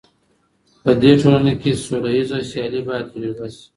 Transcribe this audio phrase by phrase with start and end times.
[0.83, 3.63] په دې ټولنه کي سوله ييزه سيالي بايد تجربه سي.